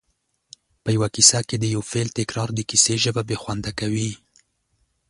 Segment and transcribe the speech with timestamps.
[0.83, 4.11] په یوه کیسه کې د یو فعل تکرار د کیسې ژبه بې خونده کوي